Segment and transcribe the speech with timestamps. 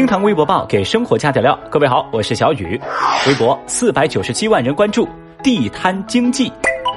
[0.00, 1.58] 厅堂微博报给生活加点料。
[1.68, 2.80] 各位好，我是小雨。
[3.26, 5.06] 微博四百九十七万人关注
[5.42, 6.50] 地摊经济。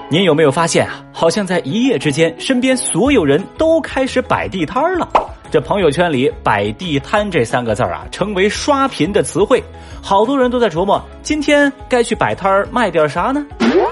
[0.09, 1.03] 您有没有发现啊？
[1.11, 5.05] 好像在一夜之间，身边所有人都开始摆地摊了。
[5.53, 9.63] 这朋友圈里“摆地摊”这三个字儿啊，成为刷屏的词汇。
[10.01, 13.45] 好多人都在琢磨，今天该去摆摊儿卖点啥呢？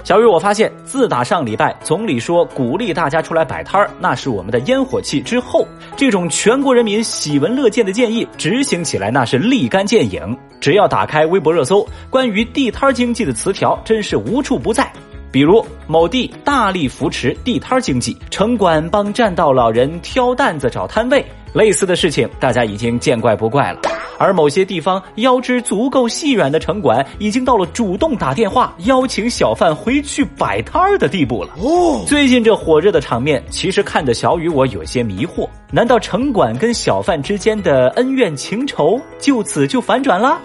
[0.03, 5.63] 小雨，我发现自打上礼拜总理说鼓励大家出来摆摊儿，那是我们的烟火气之后，
[5.95, 10.35] 这种全国人民喜闻乐见的建议执行起来那是立竿见影。
[10.59, 14.91] 只要打开微博热搜，关于地摊经济的词条真是无处不在。
[15.31, 21.23] 比如某地大力扶持地摊经济，城管帮占道老人挑担子找摊位。
[21.53, 23.79] 类似的事情，大家已经见怪不怪了。
[24.17, 31.49] 而某些地方腰肢足够细软的城管，已经到了主动打电话邀请小贩回去摆摊儿的地步了。
[31.57, 35.49] 哦，最近这火热的场面，其实看得小雨我有些迷惑。
[35.71, 40.39] 难道城管跟小贩之间的恩怨情仇就此就反转了？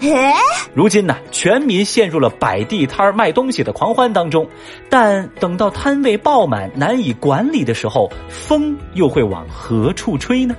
[0.73, 4.47] 如今呢，全民陷入了摆地摊卖东西的狂欢当中。
[4.89, 10.55] 但等到摊位爆满难以管理的时候，风又会往何处吹呢？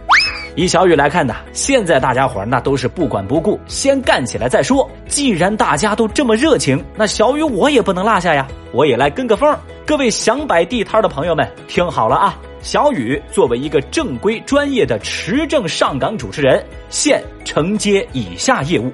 [0.59, 4.91] 以小雨来看呢，现在大家伙那都是不管不顾，先干起来再说。
[5.07, 9.57] 既然大家都这么热情，那小雨我也不能落下呀，我也来跟个风。
[9.87, 12.37] 各位想摆地摊的朋友们，听好了啊！
[12.61, 18.91] 小雨作为一个正规专业的持证上岗主持人，现承接以下业务：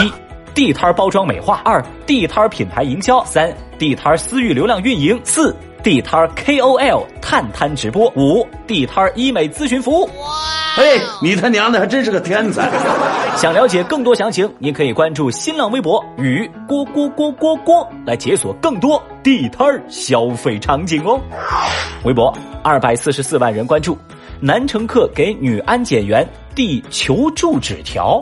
[0.00, 0.10] 一、
[0.56, 5.54] 地摊包装美化；二、地摊品牌营销；三、地摊私域流量运营；四。
[5.82, 10.08] 地摊 KOL 探摊直播五，地摊医美咨询服务。
[10.78, 12.68] 哎，你他娘的还真是个天才！
[13.36, 21.20] 想了解更多详情，您可以关注新浪微博与郭郭郭郭郭来解锁更多地摊消费场景哦。
[22.02, 22.34] 微博
[22.64, 23.96] 二百四十四万人关注，
[24.40, 28.20] 男乘客给女安检员递求助纸条。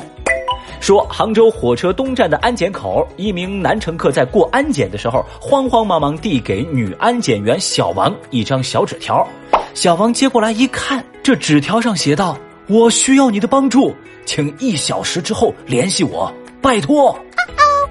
[0.84, 9.26] 说杭州火车东站的安检口，一名男乘客在过安检的时候，慌慌忙忙递给女安检员小王一张小纸条。
[9.72, 12.36] 小王接过来一看，这纸条上写道
[12.68, 13.94] ：“我需要你的帮助，
[14.26, 16.30] 请一小时之后联系我，
[16.60, 17.18] 拜托。”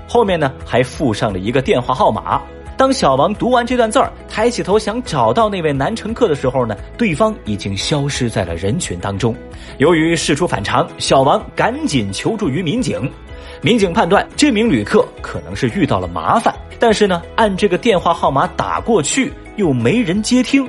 [0.07, 2.39] 后面呢还附上了一个电话号码。
[2.83, 9.33] 当小王读完这段字儿，抬起头想找到那位男乘客的时候呢，对方已经消失在了人群当中。
[9.77, 13.09] 由于事出反常，小王赶紧求助于民警。
[13.61, 19.31] 民警判断这名旅客可能是遇到了麻烦，但是呢，按这个电话号码打过去。
[19.55, 20.67] 又没人接听，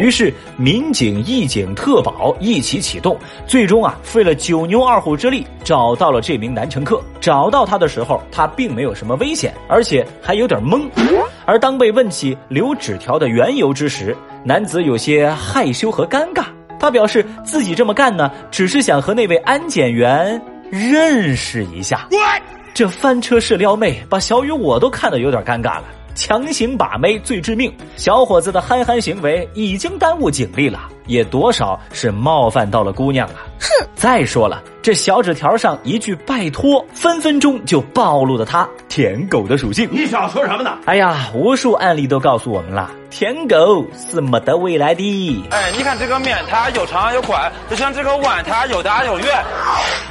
[0.00, 7.02] 于是民警、义警、特保一起启动，最终啊费了九牛二虎之力找到了这名男乘客。
[7.20, 10.88] 找到他的时候，他并没有什么危险，而且还有点懵。
[11.46, 16.44] 而当被问起留纸条的缘由之时，男子有些害羞和尴尬。
[16.80, 20.40] 他表示自己这么干呢，只是想和那位安检员
[20.70, 22.08] 认识一下。
[22.74, 25.84] 这翻车式撩妹，把小雨我都看得有点尴尬了。
[26.14, 33.34] 强行把妹最致命，小伙子的憨憨行为已经耽误警力了，也多少是冒犯到了姑娘了。
[33.60, 33.86] 哼！
[33.94, 39.88] 再说了，这小纸条上一句拜托，分分钟就暴露了他舔狗的属性。
[39.90, 40.78] 你想说什么呢？
[40.84, 45.44] 哎呀，无数案例都告诉我们了，舔狗是没得未来的。
[45.50, 49.26] 哎，你看这个面，它有长有宽，就像这个碗，它有大有圆。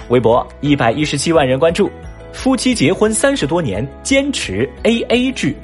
[0.10, 1.90] 微博一百一十七万人关注，
[2.32, 5.56] 夫妻结婚三十多年，坚持 A A 制。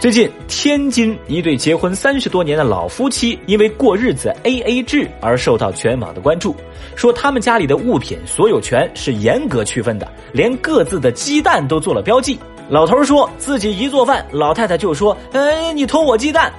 [0.00, 6.54] 最近，天津一对结婚三十多年的老夫妻，因为过日子 A A 制而受到全网的关注。
[6.94, 12.38] 说他们家里的物品所有权是严格区分的，连各自的鸡蛋都做了标记。
[12.68, 16.52] 老头说自己一做饭，老太太就说：“哎，你偷我鸡蛋。”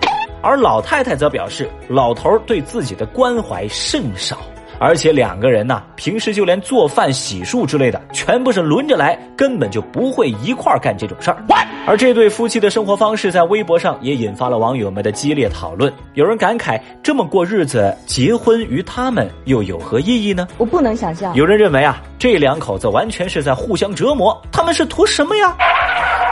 [0.43, 4.37] 而老太太则表示，老头对自己的关怀甚少。
[4.79, 11.43] 而且两个人呢，平时就连做饭、洗漱之类的，全部是轮着来，根本就不会一块儿干这种事儿。
[11.85, 15.91] 而这对夫妻的生活方式在微博上也引发了网友们的激烈讨论。
[16.13, 20.47] 有人感慨：这么过日子，结婚于他们又有何意义呢？
[20.57, 21.35] 我不能想象。
[21.35, 25.55] 有人认为啊，这两口子完全是在互相折磨，他们是图什么呀？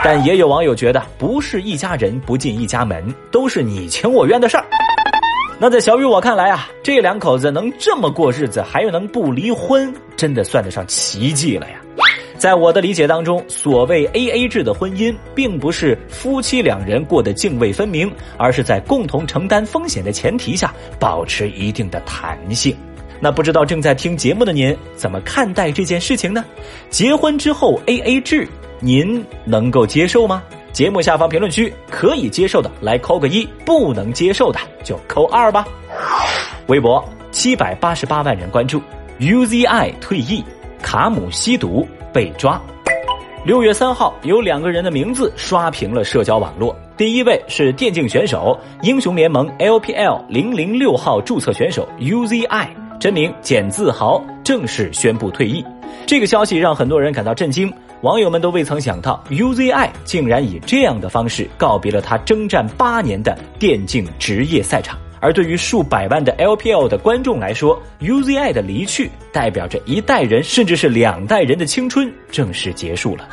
[0.03, 4.63] 但也有网友觉得，不是一家人不进一家门，都是你情我愿的事儿。
[5.59, 11.81] 那在小雨我看来啊，这两口子能这么过日子，还又能不离婚，真的算得上奇迹了呀！
[12.37, 22.77] 在我的理解当中，所谓 A A 制的婚姻，并不是夫妻两人过得泾渭分明，而是在共同承担风险的前提下，保持一定的弹性。
[23.19, 26.45] 那不知道正在听节目的您怎么看待这件事情呢？
[26.91, 28.47] 结婚之后 A A 制，
[28.79, 30.43] 您能够接受吗？
[30.77, 35.65] 节目下方评论区可以接受的来扣个一，不能接受的就扣二吧。
[36.67, 38.79] 微博七百八十八万人关注
[39.19, 40.43] ，UZI 退役，
[40.79, 42.61] 卡姆吸毒被抓。
[43.43, 46.77] 六月三号，有两个人的名字刷屏了社交网络。
[46.95, 52.67] 第一位是电竞选手英雄联盟 LPL 零零六号注册选手 UZI，
[52.99, 55.65] 真名简自豪，正式宣布退役。
[56.05, 64.97] 这个消息让很多人感到震惊，网友们都未曾想到 UZI 竟然以这样的方式告别了他征战八年的电竞职业赛场。
[65.19, 73.27] 而对于数百万的 LPL 的观众来说，UZI 的离去代表着一代人甚至是两代人的青春正式结束了。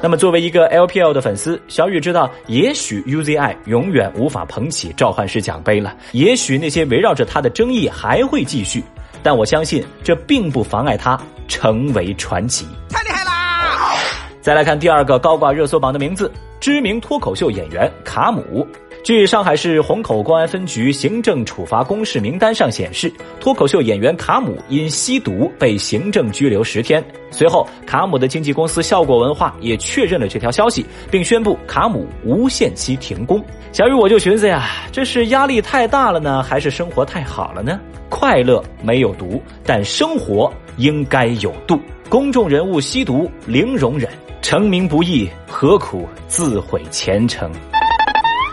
[0.00, 8.84] 那么，作为一个 LPL 的粉丝，小雨知道，也许 UZI 永远无法捧起召唤师奖杯了，也许那些围绕着他的争议还会继续，
[9.22, 12.66] 但我相信这并不妨碍他成为传奇。
[12.88, 13.94] 太厉害啦！
[14.40, 18.66] 再来看第二个高挂热搜榜的名字，知名脱口秀演员卡姆。
[19.04, 27.04] 据上海市虹口公安分局行政处罚公示名单上显示，脱口秀演员卡姆因吸毒被行政拘留十天。
[27.30, 33.44] 随后，卡姆的经纪公司效果文化也确认了这条消息，并宣布卡姆无限期停工。
[33.70, 37.78] 小雨我就寻思呀，这是压力太大了呢，还是生活太好了呢？
[38.08, 41.78] 快乐没有毒，但生活应该有度。
[42.08, 44.08] 公众人物吸毒零容忍，
[44.42, 47.50] 成名不易，何苦自毁前程？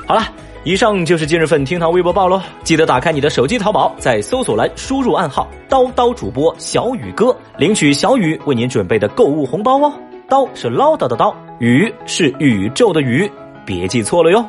[0.08, 0.22] 好了。
[0.66, 9.94] 以上就是今日份厅堂微博报喽，记得打开你的手机淘宝，在搜索栏输入暗号“刀刀主播小雨哥”，领取小雨为您准备的购物红包哦。
[10.30, 13.30] 刀是唠叨的刀，雨是宇宙的宇，
[13.66, 14.46] 别记错了哟。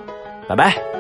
[0.47, 0.94] 拜拜。